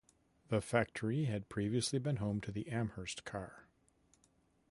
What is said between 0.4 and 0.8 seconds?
The